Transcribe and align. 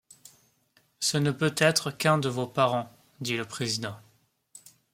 Ce 0.99 1.17
ne 1.19 1.29
peut 1.29 1.53
être 1.59 1.91
qu’un 1.91 2.17
de 2.17 2.27
vos 2.27 2.47
parents, 2.47 2.91
dit 3.19 3.37
le 3.37 3.45
président. 3.45 3.95